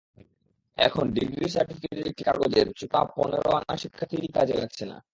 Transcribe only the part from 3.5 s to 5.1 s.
আনা শিক্ষার্থীরই কাজে লাগছে না।